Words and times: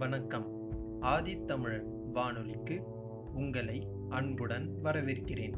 வணக்கம். 0.00 0.72
ஆதித்தமிழன் 1.02 2.10
வானொலிக்கு 2.12 2.82
உங்களை 3.34 3.88
அன்புடன் 4.08 4.74
வரவேற்கிறேன். 4.82 5.54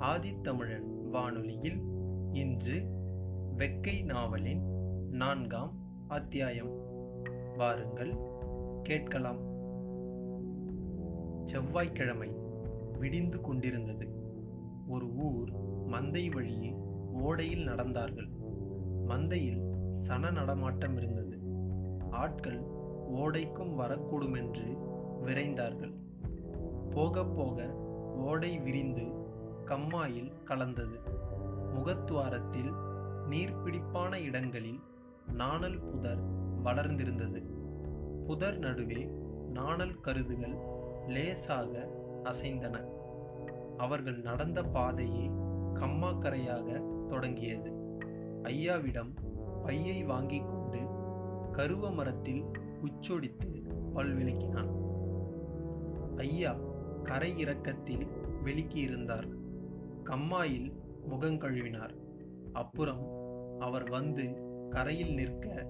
ஆதித்தமிழன் 0.00 1.08
வானொலியில் 1.10 1.82
இன்று 2.32 2.86
வெக்கை 3.56 4.04
நாவலின் 4.04 4.62
நான்காம் 5.10 5.72
அத்தியாயம். 6.08 6.70
வாருங்கள் 7.56 8.16
கேட்கலாம். 8.82 9.38
செவ்வாய்க்கிழமை 11.44 12.30
விடிந்து 12.98 13.40
கொண்டிருந்தது. 13.40 14.08
ஒரு 14.88 15.14
ஊர் 15.14 15.52
மந்தை 15.86 16.34
வழியே 16.34 16.76
ஓடையில் 17.24 17.66
நடந்தார்கள். 17.66 18.28
மந்தையில் 19.06 19.92
சன 19.92 20.30
நடமாட்டம் 20.30 20.96
இருந்தது. 20.96 21.40
ஆட்கள் 22.10 22.71
ஓடைக்கும் 23.12 23.74
வரக்கூடுமென்று 23.74 24.78
விரைந்தார்கள். 25.24 25.94
போக 26.90 27.24
போக 27.24 27.66
ஓடை 28.16 28.58
விரிந்து 28.58 29.04
கம்மாயில் 29.64 30.32
கலந்தது. 30.44 30.98
முகத்துவாரத்தில் 31.74 32.72
நீர்பிடிப்பான 33.30 34.14
இடங்களில் 34.14 34.80
நாணல் 35.32 35.78
புதர் 35.78 36.22
வளர்ந்திருந்தது. 36.64 37.42
புதர் 38.26 38.58
நடுவே 38.58 39.10
நாணல் 39.52 40.00
கருதுகள் 40.00 40.56
லேசாக 41.06 41.88
அசைந்தன. 42.24 42.84
அவர்கள் 43.76 44.20
நடந்த 44.20 44.62
பாதையே 44.62 45.30
கம்மாக்கரையாக 45.74 46.82
தொடங்கியது. 47.08 47.70
ஐயாவிடம் 48.42 49.12
பையை 49.64 50.02
வாங்கிக் 50.02 50.46
கொண்டு 50.46 50.78
கருவ 51.52 51.90
மரத்தில் 51.90 52.44
உச்சொடித்து 52.82 53.62
பல்விளக்கினான் 53.94 54.80
ஐயா 56.16 56.56
கரை 57.02 57.38
இறக்கத்தில் 57.38 58.06
வெளிக்கியிருந்தார். 58.44 59.28
கம்மாயில் 60.04 60.72
முகங்கழுவினார் 61.10 61.94
அப்புறம் 62.52 63.02
அவர் 63.58 63.90
வந்து 63.90 64.32
கரையில் 64.70 65.14
நிற்க 65.14 65.66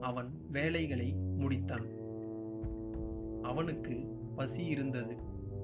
அவன் 0.00 0.30
வேலைகளை 0.50 1.16
முடித்தான். 1.38 1.88
அவனுக்கு 3.42 4.16
பசி 4.34 4.64
இருந்தது. 4.64 5.16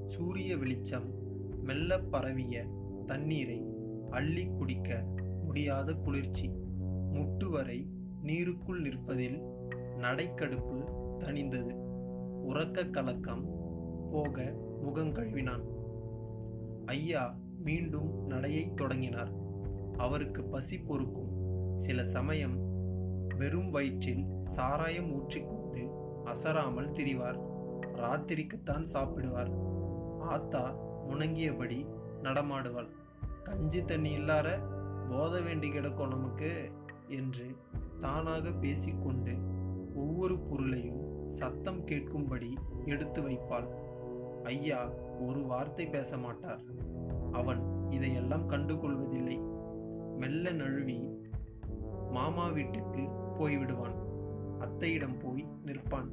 சூரிய 0.06 0.56
வெளிச்சம் 0.56 1.14
மெல்ல 1.62 1.98
பரவிய 1.98 2.64
தண்ணீரை 3.06 3.66
அள்ளி 4.10 4.46
குடிக்க 4.46 5.04
முடியாத 5.44 5.92
குளிர்ச்சி. 5.92 6.50
முட்டு 7.12 7.50
வரை 7.50 7.91
நீருக்குள் 8.22 8.80
நிற்பதில் 8.80 9.55
நடைக்கடுப்பு 9.98 10.78
தணிந்தது. 11.19 11.75
உறக்க 12.48 12.91
கலக்கம் 12.91 13.44
போக 14.12 14.55
முகங்கழுவினான் 14.83 15.64
ஐயா 16.84 17.38
மீண்டும் 17.58 18.30
நடையைத் 18.30 18.75
தொடங்கினார். 18.75 19.33
அவருக்கு 19.97 20.42
பசி 20.42 20.78
பொறுக்கும். 20.78 21.30
சில 21.78 22.05
சமயம் 22.05 22.56
வெறும் 23.36 23.70
வயிற்றில் 23.70 24.27
சாராயம் 24.44 25.11
ஊற்றிக்கொண்டு 25.12 25.88
அசராமல் 26.25 26.91
திரிவார். 26.91 27.41
ராத்திரிக்குத்தான் 27.94 28.86
சாப்பிடுவார். 28.92 29.53
ஆத்தா 30.20 30.75
முணங்கியபடி 31.08 31.86
நடமாடுவாள். 32.22 32.88
கஞ்சி 33.42 33.84
தண்ணி 33.84 34.16
இல்லார 34.16 34.60
போத 35.10 35.41
வேண்டி 35.41 35.70
கிடக்கும் 35.70 36.08
நமக்கு 36.08 36.70
என்று 37.08 37.56
தானாக 38.00 38.50
பேசிக்கொண்டு 38.50 39.33
ஒவ்வொரு 40.17 40.39
பொருளையும் 40.39 41.33
சத்தம் 41.33 41.86
கேட்கும்படி 41.86 42.55
எடுத்து 42.84 43.22
வைப்பாள். 43.22 43.67
ஐயா 44.43 44.91
ஒரு 45.21 45.43
வார்த்தை 45.43 45.87
பேச 45.87 46.16
மாட்டார். 46.16 46.60
அவன் 47.32 47.91
இதையெல்லாம் 47.91 48.50
கண்டுகொள்வதில்லை. 48.50 49.41
மெல்ல 50.16 50.50
நழுவி 50.50 51.09
மாமா 52.10 52.49
வீட்டுக்கு 52.49 53.00
போய்விடுவான். 53.38 53.97
அத்தையிடம் 54.60 55.19
போய் 55.19 55.47
நிற்பான். 55.65 56.09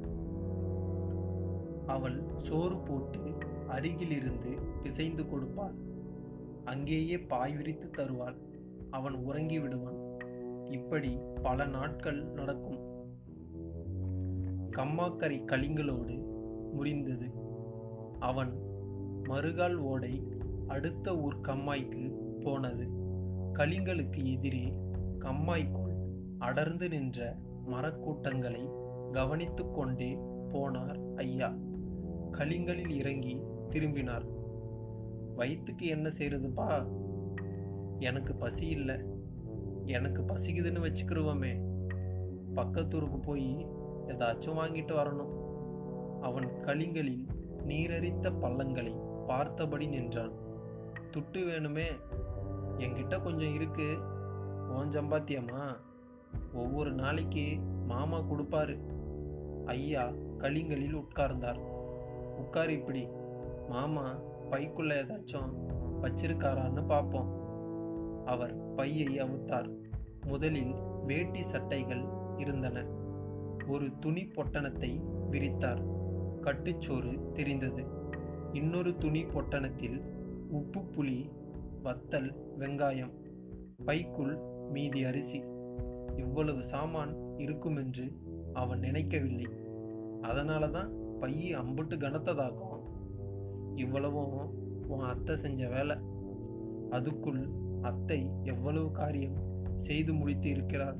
அவள் 1.86 2.22
சோறு 2.36 2.76
போட்டு 2.76 3.20
அருகிலிருந்து 3.68 4.58
பிசைந்து 4.82 5.22
கொடுப்பாள். 5.22 5.74
அங்கேயே 6.64 7.18
பாய் 7.18 7.56
விரித்து 7.56 7.90
தருவாள். 7.90 8.36
அவன் 8.90 9.14
உறங்கி 9.14 9.58
விடுவான் 9.58 10.20
இப்படி 10.70 11.18
பல 11.42 11.64
நாட்கள் 11.64 12.24
நடக்கும். 12.24 12.93
கம்மாக்கரை 14.76 15.44
கலிங்களோடு 15.44 16.24
முறிந்தது. 16.78 17.32
அவன் 18.18 18.52
மறுகால் 19.22 19.74
ஓடை 19.74 20.22
அடுத்த 20.66 21.16
ஊர் 21.16 21.40
கம்மாய்க்கு 21.40 22.12
போனது. 22.40 22.88
கலிங்களுக்கு 23.52 24.24
எதிரே 24.24 24.72
கம்மாய்க்குள் 25.18 25.94
அடர்ந்து 26.38 26.88
நின்ற 26.88 27.36
மரக்கூட்டங்களை 27.66 28.68
கவனித்து 29.12 29.70
கொண்டே 29.70 30.18
போனார் 30.52 31.14
ஐயா. 31.14 31.54
கலிங்களில் 32.32 32.90
இறங்கி 32.90 33.40
திரும்பினார். 33.70 34.24
வயிற்றுக்கு 35.34 35.86
என்ன 35.86 36.08
செய்யறதுப்பா 36.18 36.88
எனக்கு 37.98 38.34
பசி 38.34 38.66
இல்லை. 38.66 38.96
எனக்கு 39.84 40.22
பசிக்குதுன்னு 40.22 40.86
வச்சுக்கிருவோமே. 40.86 41.64
பக்கத்தூருக்கு 42.54 43.22
போய் 43.22 43.66
ஏதாச்சும் 44.08 44.58
வாங்கிட்டு 44.58 44.94
வரணும். 44.94 45.42
அவன் 46.20 46.60
களிங்களில் 46.60 47.26
நீரறித்த 47.66 48.40
பள்ளங்களை 48.40 48.94
பார்த்தபடி 49.26 49.86
நின்றான். 49.86 50.32
துட்டு 51.12 51.32
வேணுமே? 51.32 51.86
என்கிட்ட 52.78 53.22
கொஞ்சம் 53.22 53.54
இருக்கு. 53.54 53.96
ஓன் 54.74 54.88
சம்பாத்தியம்மா 54.88 55.76
ஒவ்வொரு 56.54 56.92
நாளைக்கு 56.92 57.58
மாமா 57.86 58.20
கொடுப்பாரு. 58.20 58.78
ஐயா 59.66 60.08
கலிங்களில் 60.38 61.04
உட்கார்ந்தார். 61.04 61.58
உட்கார் 62.38 62.70
இப்படி. 62.70 63.08
மாமா 63.68 64.18
பைக்குள்ள 64.50 64.92
ஏதாச்சும் 64.92 65.52
வச்சிருக்காரான்னு 66.02 66.86
பார்ப்போம் 66.86 67.42
அவர் 68.26 68.74
பையை 68.74 69.06
அவுத்தார். 69.06 69.76
முதலில் 70.26 70.74
வேட்டி 71.06 71.42
சட்டைகள் 71.42 72.04
இருந்தன. 72.36 72.86
ஒரு 73.68 73.90
துணி 74.00 74.24
பொட்டணத்தை 74.24 75.00
விரித்தார். 75.30 75.82
கட்டுச்சோறு 76.42 77.32
தெரிந்தது. 77.32 77.84
இன்னொரு 78.52 78.96
துணி 78.96 79.24
பொட்டணத்தில் 79.24 80.02
உப்பு 80.50 80.80
புளி 80.80 81.30
வத்தல் 81.82 82.34
வெங்காயம் 82.58 83.12
பைக்குள் 83.84 84.38
மீதி 84.72 85.04
அரிசி. 85.04 85.44
இவ்வளவு 86.16 86.62
சாமான் 86.62 87.16
இருக்குமென்று 87.36 88.12
அவன் 88.52 88.78
நினைக்கவில்லை. 88.78 89.46
அதனால 90.20 90.68
தான் 90.68 90.92
பைய 91.20 91.58
அம்புட்டு 91.58 91.96
கனத்ததாக்கும் 91.96 92.82
இவ்வளவும் 93.74 94.54
உன் 94.86 95.00
அத்தை 95.00 95.36
செஞ்ச 95.36 95.68
வேலை. 95.68 95.96
அதுக்குள் 96.90 97.50
அத்தை 97.82 98.30
எவ்வளவு 98.42 98.90
காரியம் 98.90 99.38
செய்து 99.76 100.14
முடித்து 100.14 100.50
இருக்கிறாள். 100.50 100.98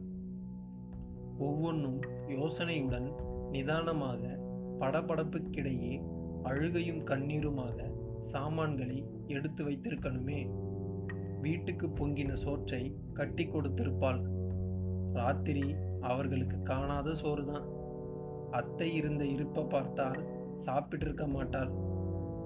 ஒவ்வொன்றும் 1.39 2.01
யோசனையுடன் 2.29 3.13
நிதானமாக 3.51 4.39
படபடப்புக்கிடையே 4.79 6.03
அழுகையும் 6.43 7.05
கண்ணீருமாக 7.05 7.91
சாமான்களை 8.21 9.07
எடுத்து 9.27 9.65
வைத்திருக்கணுமே. 9.65 10.51
வீட்டுக்கு 11.41 11.87
பொங்கின 11.87 12.33
சோற்றை 12.33 12.97
கட்டி 13.13 13.47
கொடுத்திருப்பாள். 13.47 14.25
ராத்திரி 15.13 15.75
அவர்களுக்கு 16.01 16.63
காணாத 16.63 17.15
சோறுதான். 17.15 17.67
அத்தை 18.51 18.95
இருந்த 18.95 19.25
இருப்பை 19.25 19.65
பார்த்தால் 19.65 20.25
சாப்பிட்டிருக்க 20.67 21.29
மாட்டாள். 21.29 21.71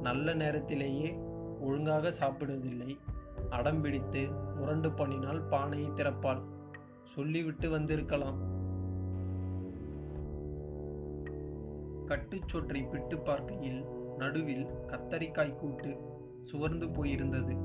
நல்ல 0.02 0.34
நேரத்திலேயே 0.34 1.18
ஒழுங்காக 1.60 2.10
சாப்பிடுவதில்லை. 2.10 2.98
அடம் 3.50 3.80
பிடித்து 3.80 4.28
முரண்டு 4.56 4.88
பண்ணினால் 4.88 5.48
பானையை 5.48 5.90
திறப்பாள். 5.90 6.42
சொல்லிவிட்டு 7.04 7.70
வந்திருக்கலாம். 7.70 8.57
கட்டுச்சொற்றை 12.08 12.90
பிட்டு 12.90 13.18
பார்க்கையில் 13.18 13.84
நடுவில் 14.18 14.66
கத்தரிக்காய் 14.86 15.56
கூட்டு 15.56 15.96
சுவர்ந்து 16.42 16.86
போயிருந்தது. 16.86 17.56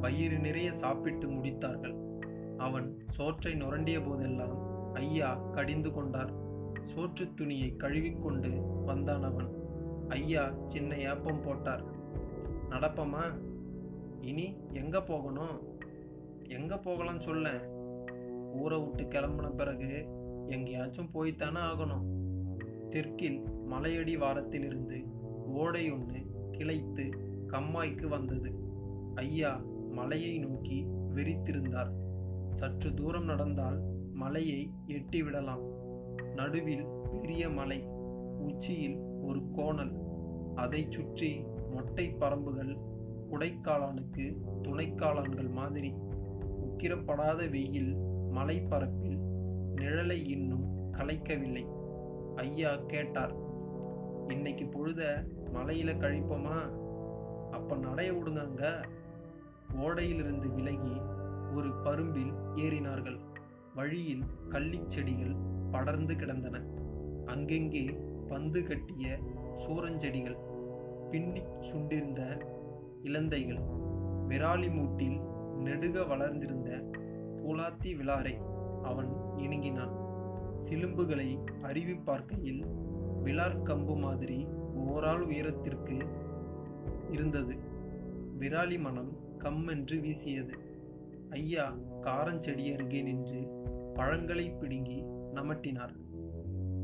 பயிறு 0.00 0.38
நிறைய 0.38 0.72
சாப்பிட்டு 0.72 1.28
முடித்தார்கள். 1.28 1.96
அவன் 2.56 2.98
சோற்றை 3.10 3.54
நுரண்டிய 3.54 4.06
போதெல்லாம் 4.06 4.56
ஐயா 4.92 5.34
கடிந்து 5.34 5.92
கொண்டார். 5.92 6.32
சோற்று 6.84 7.34
துணியை 7.34 7.76
கழுவிக்கொண்டு 7.76 8.50
வந்தான் 8.84 9.22
அவன். 9.22 9.48
ஐயா 10.08 10.52
சின்ன 10.66 10.96
ஏப்பம் 10.96 11.42
போட்டார். 11.42 11.84
நடப்பமா 12.70 13.38
இனி 14.20 14.56
எங்க 14.72 15.02
போகணும்? 15.02 15.60
எங்க 16.48 16.78
போகலாம் 16.78 17.20
சொல்ல? 17.20 17.50
ஊரை 18.52 18.78
விட்டு 18.78 19.02
கிளம்புன 19.02 19.54
பிறகு 19.54 20.06
எங்கேயாச்சும் 20.46 21.10
போய்த்தானே 21.14 21.60
ஆகணும் 21.60 22.06
தெற்கில் 22.90 23.44
மலையடி 23.70 24.18
வாரத்திலிருந்து 24.18 25.04
ஓடையொன்று 25.54 26.26
கிளைத்து 26.50 27.10
கம்மாய்க்கு 27.46 28.08
வந்தது. 28.08 28.52
ஐயா 29.14 29.60
மலையை 29.90 30.38
நோக்கி 30.38 30.86
வெறித்திருந்தார். 31.14 31.92
சற்று 32.50 32.94
தூரம் 32.94 33.24
நடந்தால் 33.24 33.80
மலையை 34.12 34.70
எட்டிவிடலாம். 34.86 35.64
நடுவில் 36.34 36.86
பெரிய 37.20 37.48
மலை 37.48 37.86
உச்சியில் 38.38 38.96
ஒரு 38.96 39.42
கோணல். 39.52 39.92
அதைச் 40.54 40.90
சுற்றி 40.90 41.44
மொட்டை 41.72 42.14
பரம்புகள் 42.20 42.76
குடைக்காளானுக்கு 43.30 44.36
துணைக்காளான்கள் 44.62 45.50
மாதிரி. 45.50 45.94
உக்கிரப்படாத 46.64 47.50
வெயில் 47.50 47.96
மலைப்பரப்பில் 48.32 49.18
நிழலை 49.74 50.28
இன்னும் 50.28 50.92
கலைக்கவில்லை. 50.92 51.66
ஐயா 52.36 52.76
கேட்டார் 52.76 53.46
இன்னைக்கு 54.30 54.64
பொழுத 54.64 55.24
மலையில 55.54 55.90
கழிப்போமா? 55.96 56.56
அப்ப 57.50 57.76
நடைய 57.76 58.10
விடுங்க 58.16 58.86
ஓடையிலிருந்து 59.76 60.54
விலகி 60.54 61.00
ஒரு 61.54 61.68
பரும்பில் 61.68 62.32
ஏறினார்கள். 62.54 63.18
வழியில் 63.74 64.24
கள்ளிச் 64.48 64.86
செடிகள் 64.86 65.34
படர்ந்து 65.70 66.16
கிடந்தன. 66.16 66.62
அங்கெங்கே 67.26 67.98
பந்து 68.28 68.62
கட்டிய 68.62 69.18
சூரஞ்செடிகள் 69.56 70.38
பின்னிச் 71.10 71.60
சுண்டிருந்த 71.60 72.44
இலந்தைகள் 73.02 73.60
விராலி 74.28 74.70
மூட்டில் 74.74 75.20
நெடுக 75.58 76.06
வளர்ந்திருந்த 76.06 76.70
பூலாத்தி 77.42 77.96
விளாரை 77.96 78.40
அவன் 78.82 79.10
இணங்கினான். 79.36 79.94
சிலும்புகளை 80.60 81.38
அருவி 81.62 81.94
பார்க்கையில் 81.94 82.64
விளார் 83.28 83.62
கம்பு 83.62 83.96
மாதிரி 83.96 84.46
ஓராள் 84.74 85.20
உயரத்திற்கு 85.20 85.98
இருந்தது. 87.10 87.54
விராலி 88.38 88.80
மனம் 88.80 89.16
கம்மென்று 89.38 90.00
வீசியது. 90.00 90.52
ஐயா 91.30 91.76
காரஞ்செடி 92.02 92.72
அருகே 92.72 93.02
நின்று 93.02 93.48
பழங்களை 93.94 94.50
பிடுங்கி 94.50 95.04
நமட்டினார். 95.34 95.94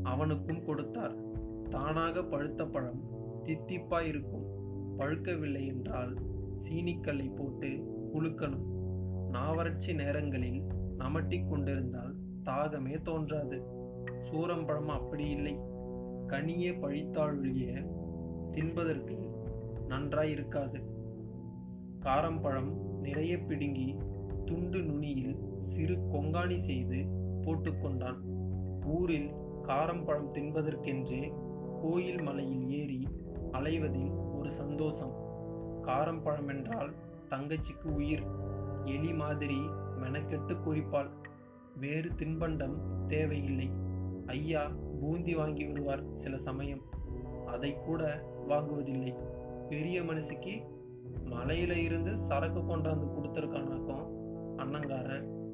அவனுக்கும் 0.03 0.65
கொடுத்தார். 0.65 1.15
தானாக 1.69 2.23
பழுத்த 2.23 2.65
பழம் 2.65 3.01
தித்திப்பாய் 3.43 4.07
இருக்கும் 4.07 4.45
பழுக்கவில்லை 4.99 5.67
என்றால் 5.67 6.17
சீனிக்கல்லை 6.57 7.31
போட்டு 7.35 7.67
குலுக்கணும் 8.13 8.67
நாவறட்சி 9.31 9.95
நேரங்களில் 9.95 10.63
நமட்டி 10.97 11.43
கொண்டிருந்தால் 11.43 12.15
தாகமே 12.43 13.01
தோன்றாது. 13.01 13.63
சூரம்பழம் 14.31 14.87
அப்படி 14.87 15.29
இல்லை. 15.29 15.59
கனியே 16.27 16.71
பழித்தாழொழிய 16.79 17.85
தின்பதற்கு 18.51 19.29
நன்றாய் 19.87 20.31
இருக்காது. 20.31 20.79
காரம்பழம் 21.99 22.99
நிறைய 23.01 23.37
பிடுங்கி 23.37 23.97
துண்டு 24.45 24.81
நுனியில் 24.81 25.39
சிறு 25.61 25.95
கொங்காணி 25.95 26.55
செய்து 26.55 26.95
போட்டுக்கொண்டான் 27.41 28.17
ஊரில் 28.85 29.31
காரம்பழம் 29.61 30.33
தின்பதற்கென்றே 30.33 31.33
கோயில் 31.81 32.21
மலையில் 32.21 32.69
ஏறி 32.69 33.07
அலைவதில் 33.51 34.37
ஒரு 34.37 34.51
சந்தோஷம். 34.51 35.13
காரம்பழம் 35.81 36.47
என்றால் 36.47 36.93
தங்கச்சிக்கு 37.29 37.87
உயிர். 37.87 38.23
எலி 38.85 39.13
மாதிரி 39.13 39.57
மெனக்கெட்டு 40.01 40.63
குறிப்பாள் 40.63 41.09
வேறு 41.79 42.09
தின்பண்டம் 42.09 42.75
தேவையில்லை. 43.07 43.69
ஐயா 44.25 44.71
பூந்தி 44.99 45.35
வாங்கி 45.35 45.65
விடுவார் 45.65 46.03
சில 46.17 46.37
சமயம். 46.37 46.81
அதை 47.45 47.75
கூட 47.85 48.23
வாங்குவதில்லை. 48.49 49.15
பெரிய 49.69 50.01
மனுஷிக்கு 50.01 50.63
மலையில 51.25 51.75
இருந்து 51.75 52.17
சரக்கு 52.17 52.59
கொண்டாந்து 52.59 53.07
கொடுத்துருக்கானாக்கும் 53.07 54.07
அண்ணங்காரன். 54.57 55.49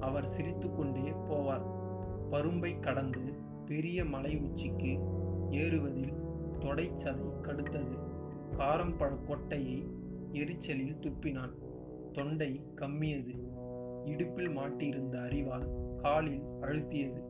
அவர் 0.00 0.28
சிரித்துக்கொண்டே 0.28 1.00
போவார். 1.00 1.66
பரும்பை 2.30 2.80
கடந்து 2.80 3.20
பெரிய 3.66 4.04
மலை 4.04 4.36
உச்சிக்கு 4.36 4.98
ஏறுவதில் 5.50 6.12
தொடைச்சதை 6.58 7.30
கடுத்தது. 7.42 7.98
காரம்பழ 8.58 9.18
கொட்டையை 9.28 9.86
எரிச்சலில் 10.32 10.96
துப்பினான். 10.96 11.52
தொண்டை 12.12 12.60
கம்மியது. 12.76 13.38
இடுப்பில் 14.04 14.48
மாட்டியிருந்த 14.48 15.24
அறிவால் 15.24 15.68
காலில் 16.02 16.42
அழுத்தியது. 16.60 17.22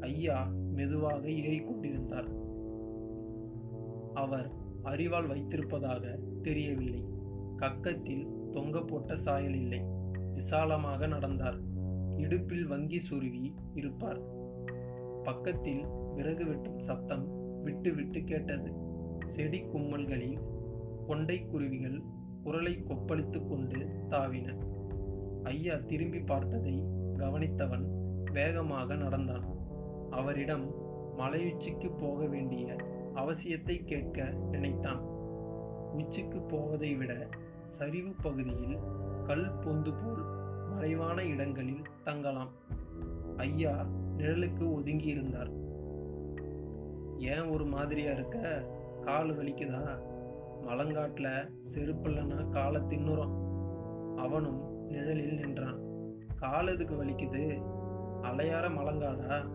ஐயா 0.00 0.50
மெதுவாக 0.74 1.28
ஏறிக்கொண்டிருந்தார். 1.28 2.28
அவர் 4.14 4.50
அறிவால் 4.82 5.28
வைத்திருப்பதாக 5.28 6.18
தெரியவில்லை. 6.42 7.04
கக்கத்தில் 7.56 8.50
தொங்க 8.50 8.80
போட்ட 8.80 9.16
சாயல் 9.16 9.54
இல்லை. 9.54 9.80
விசாலமாக 10.34 11.06
நடந்தார். 11.06 11.58
இடுப்பில் 12.16 12.66
வங்கி 12.66 12.98
சுருவி 12.98 13.54
இருப்பார். 13.74 14.20
பக்கத்தில் 15.22 15.84
விறகு 16.14 16.46
வெட்டும் 16.46 16.78
சத்தம் 16.78 17.24
விட்டு 17.62 17.94
விட்டு 17.94 18.24
கேட்டது. 18.24 18.72
செடி 19.26 19.60
கும்மல்களில் 19.60 20.38
கொண்டை 21.06 21.46
குருவிகள் 21.46 22.02
குரலை 22.42 22.82
கொப்பளித்துக் 22.84 23.48
கொண்டு 23.48 23.76
தாவின. 24.10 24.56
ஐயா 25.42 25.74
திரும்பி 25.76 26.18
பார்த்ததை 26.18 26.82
கவனித்தவன் 27.16 27.84
வேகமாக 28.32 28.94
நடந்தான். 28.94 29.53
அவரிடம் 30.14 30.66
மலையுச்சிக்கு 31.18 31.90
போக 31.98 32.26
வேண்டிய 32.26 32.76
அவசியத்தை 33.14 33.84
கேட்க 33.84 34.22
நினைத்தான். 34.50 35.02
உச்சிக்கு 35.92 36.40
போவதை 36.40 36.94
விட 36.94 37.28
சரிவு 37.64 38.12
பகுதியில் 38.22 38.78
கல் 39.26 39.58
பொந்து 39.58 39.92
போல் 40.00 40.24
மறைவான 40.74 41.24
இடங்களில் 41.24 41.84
தங்கலாம். 42.04 42.52
ஐயா 43.36 43.74
நிழலுக்கு 44.18 44.74
ஒதுங்கி 44.74 45.06
இருந்தார் 45.06 45.52
ஏன் 47.18 47.46
ஒரு 47.48 47.64
மாதிரியா 47.64 48.12
இருக்க? 48.12 48.38
கால் 49.02 49.30
வலிக்குதா? 49.38 49.82
மலங்காட்டில் 50.66 51.50
செருப்பில்லனா 51.74 52.48
காலை 52.48 52.80
தின்னுறோம் 52.80 53.34
அவனும் 54.16 54.60
நிழலில் 54.88 55.38
நின்றான். 55.38 55.80
கால் 56.36 56.66
எதுக்கு 56.66 56.94
வலிக்குது? 56.94 57.44
அலையார 58.22 58.66
மலங்காடா? 58.78 59.53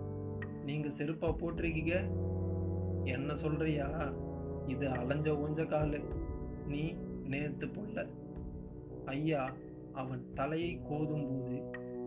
நீங்க 0.69 0.87
செருப்பா 0.87 1.35
போட்டிருக்கீங்க? 1.35 1.93
என்ன 3.03 3.35
சொல்றியா? 3.35 4.13
இது 4.67 4.89
அலைஞ்ச 4.89 5.29
ஊஞ்ச 5.29 5.67
காலு. 5.67 6.01
நீ 6.67 6.95
நேர்த்து 7.27 7.65
பொல்ல. 7.65 8.07
ஐயா 9.05 9.53
அவன் 9.93 10.25
தலையை 10.33 10.81
கோதும்போது 10.89 11.63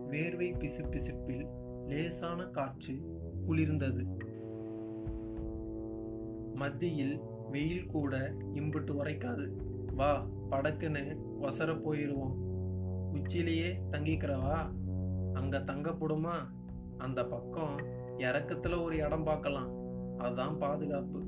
வேர்வை 0.09 0.57
பிசுபிசுப்பில் 0.57 1.47
லேசான 1.87 2.43
காற்று 2.43 2.93
குளிர்ந்தது. 3.47 4.05
மத்தியில் 6.53 7.19
வெயில் 7.51 7.85
கூட 7.85 8.17
இம்புட்டு 8.53 8.91
உரைக்காது. 9.03 9.51
வா 9.95 10.27
படக்குன்னு 10.51 11.17
ஒசர 11.41 11.73
போயிடுவோம் 11.81 12.35
உச்சிலேயே 13.13 13.81
தங்கிக்கிறவா? 13.91 14.71
அங்க 15.33 15.57
தங்கப்படுமா? 15.59 16.35
அந்த 16.97 17.25
பக்கம் 17.25 18.01
இறக்கத்துல 18.17 18.83
ஒரு 18.83 18.97
இடம் 18.97 19.23
பார்க்கலாம். 19.23 19.71
அதுதான் 20.17 20.57
பாதுகாப்பு. 20.57 21.21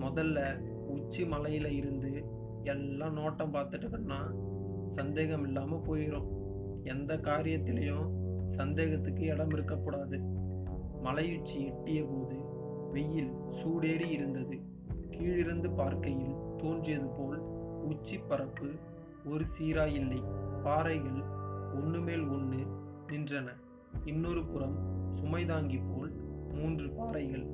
முதல்ல 0.00 0.60
உச்சி 0.86 1.24
மலையில 1.24 1.66
இருந்து 1.66 2.24
எல்லாம் 2.62 3.16
நோட்டம் 3.16 3.54
பார்த்துட்டோம்னா 3.54 4.34
சந்தேகம் 4.86 5.44
இல்லாம 5.44 5.82
போயிடும் 5.86 6.28
எந்த 6.84 7.16
காரியத்திலையும் 7.16 8.08
சந்தேகத்துக்கு 8.48 9.24
இடம் 9.24 9.50
இருக்கக்கூடாது. 9.50 10.20
மலையுச்சி 11.04 11.64
எட்டிய 11.64 12.04
போது 12.04 12.36
வெயில் 12.92 13.32
சூடேறி 13.50 14.10
இருந்தது. 14.10 14.60
கீழிருந்து 15.10 15.70
பார்க்கையில் 15.70 16.34
தோன்றியது 16.56 17.06
போல் 17.06 17.38
உச்சி 17.84 18.18
பரப்பு 18.18 18.70
ஒரு 19.24 19.44
சீராயில்லை. 19.44 20.22
பாறைகள் 20.62 21.20
ஒன்று 21.74 22.00
மேல் 22.00 22.26
ஒன்று 22.26 22.66
நின்றன. 23.06 23.48
இன்னொரு 24.04 24.46
புறம் 24.46 24.76
சுமைதாங்கி 25.14 25.80
போல் 25.88 25.95
மூன்று 26.56 26.86
பாறைகள் 26.90 27.46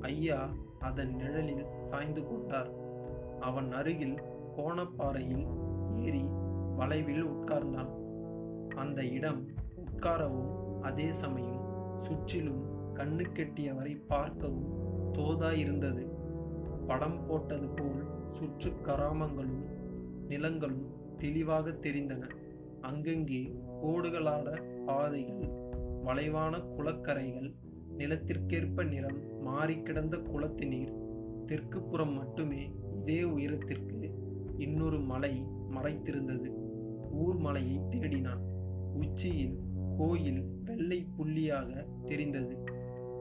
ஐயா 0.00 0.40
அதன் 0.80 1.14
நிழலில் 1.14 1.64
சாய்ந்து 1.82 2.22
கொண்டார். 2.28 2.70
அவன் 3.40 3.68
அருகில் 3.72 4.18
கோணப்பாறையில் 4.56 5.46
ஏறி 6.04 6.24
வளைவில் 6.76 7.24
உட்கார்ந்தான். 7.24 7.90
அந்த 8.74 9.00
இடம் 9.16 9.40
உட்காரவும் 9.84 10.52
அதே 10.80 11.08
சமயம் 11.12 11.64
சுற்றிலும் 12.02 12.62
கண்ணு 12.94 13.24
கெட்டியவரை 13.36 13.94
பார்க்கவும் 14.06 14.70
தோதாயிருந்தது. 15.12 16.04
படம் 16.86 17.18
போட்டது 17.26 17.68
போல் 17.68 18.02
சுற்று 18.32 18.70
கராமங்களும் 18.86 19.64
நிலங்களும் 20.28 20.86
தெளிவாக 21.18 21.70
தெரிந்தன. 21.84 22.22
அங்கங்கே 22.80 23.42
கோடுகளான 23.82 24.46
பாதைகள் 24.86 25.50
வளைவான 26.04 26.54
குளக்கரைகள் 26.76 27.50
நிலத்திற்கேற்ப 28.00 28.84
நிறம் 28.84 29.42
மாறி 29.42 29.82
கிடந்த 29.82 30.16
குளத்து 30.16 30.66
நீர் 30.66 30.92
தெற்கு 31.46 31.82
புறம் 31.82 32.12
மட்டுமே 32.12 32.70
இதே 33.00 33.22
உயரத்திற்கு 33.22 34.14
இன்னொரு 34.58 35.00
மலை 35.00 35.44
மறைத்திருந்தது. 35.70 36.48
ஊர் 37.12 37.36
மலையை 37.36 37.78
தேடினான். 37.78 38.40
உச்சியில் 38.94 39.58
கோயில் 39.98 40.44
வெள்ளை 40.64 41.06
புள்ளியாக 41.18 41.84
தெரிந்தது. 42.04 42.58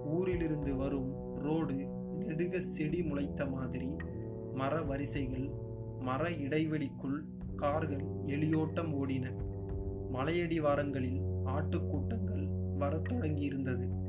ஊரிலிருந்து 0.06 0.76
வரும் 0.76 1.36
ரோடு 1.36 1.74
நெடுக 2.20 2.60
செடி 2.60 3.02
முளைத்த 3.02 3.46
மாதிரி. 3.46 3.96
மர 4.54 4.82
வரிசைகள் 4.82 5.50
மர 6.00 6.30
இடைவெளிக்குள் 6.30 7.18
கார்கள் 7.56 8.04
எளியோட்டம் 8.26 8.92
ஓடின. 8.92 9.32
மலையடிவாரங்களில் 10.14 11.22
ஆட்டுக்கூட்டங்கள் 11.46 12.78
வரத் 12.78 13.12
தொடங்கியிருந்தது. 13.12 14.08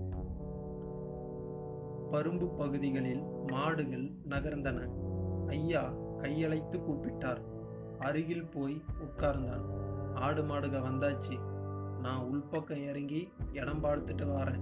பரும்பு 2.12 2.56
பகுதிகளில் 2.56 3.22
மாடுகள் 3.50 4.10
நகர்ந்தன. 4.28 4.88
ஐயா 5.46 5.92
கையழைத்து 6.18 6.78
கூப்பிட்டார். 6.78 7.40
அருகில் 7.98 8.48
போய் 8.54 8.82
உட்கார்ந்தான். 9.04 9.64
ஆடு 10.14 10.42
மாடுக 10.42 10.78
வந்தாச்சு. 10.78 11.38
நான் 12.00 12.22
உள்பக்கம் 12.22 12.88
இறங்கி 12.88 13.28
இடம் 13.52 13.84
பார்த்துட்டு 13.84 14.24
வரேன். 14.30 14.60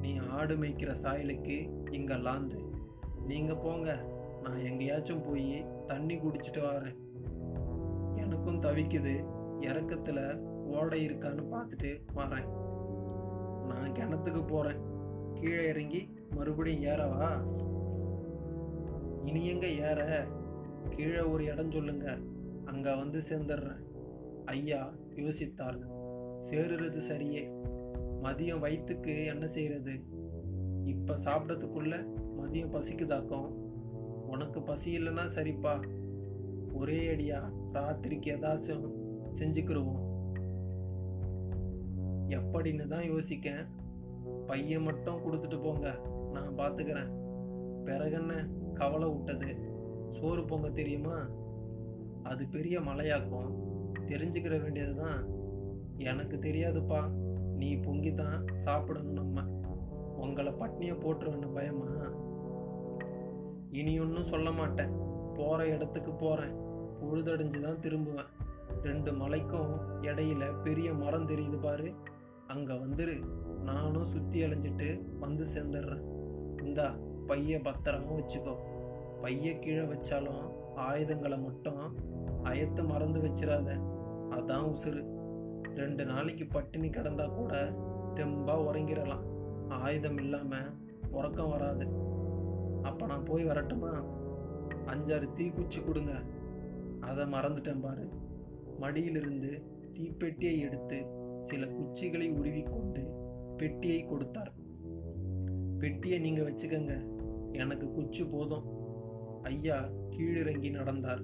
நீ 0.00 0.16
ஆடு 0.16 0.56
மேய்க்கிற 0.56 0.94
சாயலுக்கு 1.02 1.70
இங்கே 1.90 2.14
லாந்து. 2.14 2.64
நீங்க 3.26 3.54
போங்க. 3.54 4.04
நான் 4.42 4.58
எங்கேயாச்சும் 4.58 5.22
போய் 5.26 5.66
தண்ணி 5.86 6.16
குடிச்சிட்டு 6.16 6.62
வரேன். 6.62 6.96
எனக்கும் 8.16 8.62
தவிக்குது. 8.62 9.24
இறக்கத்தில் 9.60 10.38
ஓடை 10.66 11.06
இருக்கான்னு 11.06 11.44
பார்த்துட்டு 11.52 12.00
வரேன். 12.16 12.48
நான் 13.66 13.92
கிணத்துக்கு 13.92 14.46
போகிறேன் 14.46 14.80
கீழே 15.34 15.66
இறங்கி 15.66 16.08
மறுபடியும் 16.34 16.92
ஏறவா? 16.92 17.42
இனி 19.24 19.46
எங்க 19.46 19.66
ஏற 19.66 20.26
கீழே 20.90 21.20
ஒரு 21.20 21.44
இடம் 21.44 21.70
சொல்லுங்க. 21.70 22.16
அங்க 22.64 22.94
வந்து 22.94 23.20
சேர்ந்துடுறேன். 23.28 23.84
ஐயா 24.44 24.92
யோசித்தார் 25.14 25.78
சேருறது 26.44 27.00
சரியே. 27.08 27.68
மதியம் 28.22 28.58
வயிற்றுக்கு 28.58 29.24
என்ன 29.24 29.46
செய்யறது? 29.46 30.00
இப்ப 30.84 31.16
சாப்பிடறதுக்குள்ள 31.16 32.06
மதியம் 32.42 32.72
பசிக்குதாக்கும்? 32.72 33.50
உனக்கு 34.26 34.62
பசி 34.62 34.98
இல்லைன்னா 34.98 35.28
சரிப்பா. 35.34 35.88
ஒரே 36.72 37.16
அடியா 37.16 37.52
ராத்திரிக்கு 37.72 38.32
ஏதாச்சும் 38.34 38.90
செஞ்சுக்கிருவோம். 39.38 40.08
எப்படின்னு 42.28 42.86
தான் 42.86 43.10
யோசிக்கேன். 43.10 43.66
பையன் 44.46 44.82
மட்டும் 44.82 45.16
கொடுத்துட்டு 45.16 45.62
போங்க. 45.62 46.18
நான் 46.32 46.58
பார்த்துக்கிறேன் 46.58 47.18
பிறகென்ன 47.84 48.48
கவலை 48.74 49.08
விட்டது. 49.08 49.56
சோறு 50.10 50.44
பொங்க 50.44 50.68
தெரியுமா? 50.68 51.26
அது 52.22 52.46
பெரிய 52.46 52.80
மலையாக்கும். 52.80 53.50
தெரிஞ்சுக்கிற 54.06 54.62
வேண்டியது 54.62 54.94
தான் 54.94 55.24
எனக்கு 55.96 56.36
தெரியாதுப்பா. 56.36 57.10
நீ 57.56 57.76
பொங்கி 57.76 58.14
தான் 58.14 58.44
சாப்பிடணும் 58.56 59.12
நம்ம. 59.12 59.42
உங்களை 60.16 60.52
பட்னியை 60.52 60.94
போட்டுருவேன்னு 60.94 61.54
பயமா? 61.54 61.86
இனி 63.70 64.00
ஒன்றும் 64.00 64.26
சொல்ல 64.26 64.50
மாட்டேன். 64.50 64.88
போகிற 65.34 65.68
இடத்துக்கு 65.68 66.12
போகிறேன் 66.12 66.54
பொழுதடைஞ்சு 67.02 67.60
தான் 67.60 67.80
திரும்புவேன். 67.82 68.30
ரெண்டு 68.82 69.12
மலைக்கும் 69.12 69.70
இடையில 70.02 70.62
பெரிய 70.62 70.92
மரம் 70.92 71.28
தெரியுது 71.28 71.56
பாரு. 71.62 71.92
அங்கே 72.46 72.74
வந்துரு. 72.74 73.24
நானும் 73.64 74.06
சுற்றி 74.06 74.42
அலைஞ்சிட்டு 74.42 75.18
வந்து 75.18 75.44
சேர்ந்துடுறேன். 75.44 76.18
இந்தா 76.62 76.96
பைய 77.26 77.58
பத்திரமா 77.58 78.14
வச்சுக்கோ. 78.16 78.56
பைய 79.20 79.58
கீழே 79.58 79.80
வச்சாலும் 79.80 80.42
ஆயுதங்களை 80.74 81.38
மட்டும் 81.38 81.96
அயத்து 82.42 82.84
மறந்து 82.84 83.20
வச்சிடாத 83.20 83.68
அதான் 84.30 84.74
உசுறு. 84.74 85.02
ரெண்டு 85.74 86.04
நாளைக்கு 86.04 86.46
பட்டினி 86.46 86.88
கிடந்தா 86.88 87.34
கூட 87.34 87.70
தெம்பா 88.14 88.54
உறங்கிடலாம் 88.60 89.24
ஆயுதம் 89.68 90.18
இல்லாம 90.18 90.56
உறக்கம் 91.10 91.50
வராது. 91.50 91.86
அப்ப 92.82 93.06
நான் 93.06 93.24
போய் 93.24 93.44
வரட்டுமா? 93.44 94.04
அஞ்சாறு 94.86 95.28
தீக்குச்சி 95.36 95.86
கொடுங்க. 95.86 96.12
அதை 97.00 97.24
மறந்துட்டேன் 97.24 97.80
பாரு. 97.80 98.08
மடியிலிருந்து 98.78 99.62
தீப்பெட்டியை 99.94 100.58
எடுத்து 100.58 101.06
சில 101.42 101.66
குச்சிகளை 101.66 102.30
உருவிக்கொண்டு 102.30 103.02
பெட்டியை 103.56 104.04
கொடுத்தார். 104.04 104.52
பெட்டியை 105.80 106.18
நீங்கள் 106.18 106.52
வச்சுக்கங்க. 106.52 107.04
எனக்கு 107.52 107.92
குச்சி 107.92 108.24
போதும். 108.24 108.62
ஐயா 109.42 109.88
கீழிறங்கி 110.10 110.70
நடந்தார். 110.70 111.20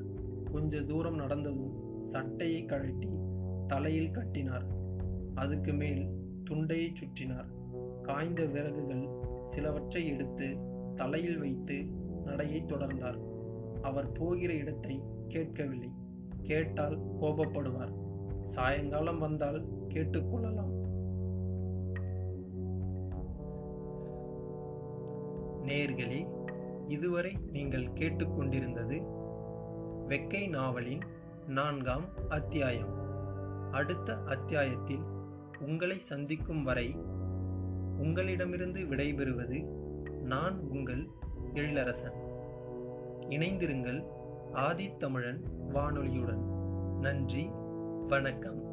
கொஞ்ச 0.53 0.81
தூரம் 0.81 1.19
நடந்ததும் 1.19 2.03
சட்டையை 2.03 2.65
கழட்டி 2.65 3.09
தலையில் 3.67 4.11
கட்டினார். 4.11 4.67
அதுக்கு 5.35 5.73
மேல் 5.73 6.09
துண்டையை 6.51 6.93
சுற்றினார். 6.93 7.47
காய்ந்த 8.03 8.45
விறகுகள் 8.45 9.09
சிலவற்றை 9.47 10.07
எடுத்து 10.07 10.57
தலையில் 10.95 11.39
வைத்து 11.39 11.87
நடையை 12.25 12.63
தொடர்ந்தார். 12.63 13.19
அவர் 13.83 14.13
போகிற 14.13 14.53
இடத்தை 14.53 15.03
கேட்கவில்லை. 15.29 15.89
கேட்டால் 16.43 17.01
கோபப்படுவார். 17.21 17.93
சாயங்காலம் 18.47 19.19
வந்தால் 19.19 19.67
கேட்டுக்கொள்ளலாம். 19.89 20.75
நேர்களே 25.67 26.27
இதுவரை 26.89 27.39
நீங்கள் 27.53 27.87
கேட்டுக்கொண்டிருந்தது 27.87 29.07
வெக்கை 30.09 30.49
நாவலின் 30.49 31.01
நான்காம் 31.47 32.05
அத்தியாயம். 32.29 32.95
அடுத்த 33.73 34.17
அத்தியாயத்தில் 34.27 35.01
உங்களை 35.59 35.99
சந்திக்கும் 35.99 36.63
வரை 36.63 36.97
உங்களிடமிருந்து 37.99 38.81
விடைபெறுவது 38.81 39.65
நான் 40.23 40.61
உங்கள் 40.61 41.09
எழிலரசன். 41.55 42.17
இணைந்திருங்கள் 43.29 44.05
ஆதித்தமிழன் 44.55 45.41
வானொலியுடன். 45.75 46.43
நன்றி 47.01 47.51
வணக்கம். 48.09 48.65